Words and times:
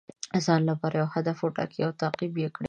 د 0.33 0.35
ځان 0.45 0.61
لپاره 0.69 0.95
یو 1.01 1.07
هدف 1.15 1.37
وټاکئ 1.41 1.81
او 1.85 1.91
تعقیب 2.01 2.33
یې 2.43 2.49
کړئ. 2.55 2.59